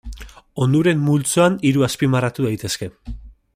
[0.65, 2.91] Onuren multzoan hiru azpimarratu daitezke.